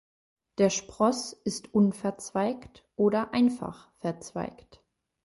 Der 0.57 0.71
Spross 0.71 1.31
ist 1.43 1.75
unverzweigt 1.75 2.87
oder 2.95 3.35
einfach 3.35 3.91
verzweigt. 3.99 4.83